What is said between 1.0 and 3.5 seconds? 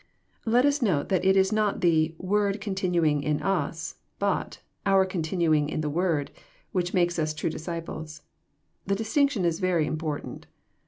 that It is not the word continuing in